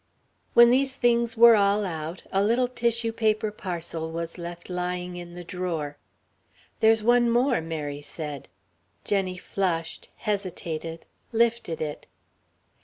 When 0.55 0.71
these 0.71 0.95
things 0.95 1.37
were 1.37 1.55
all 1.55 1.85
out, 1.85 2.23
a 2.31 2.43
little 2.43 2.67
tissue 2.67 3.11
paper 3.11 3.51
parcel 3.51 4.11
was 4.11 4.39
left 4.39 4.67
lying 4.67 5.15
in 5.15 5.35
the 5.35 5.43
drawer. 5.43 5.99
"There's 6.79 7.03
one 7.03 7.29
more," 7.29 7.61
Mary 7.61 8.01
said. 8.01 8.47
Jenny 9.03 9.37
flushed, 9.37 10.09
hesitated, 10.15 11.05
lifted 11.31 11.81
it. 11.81 12.07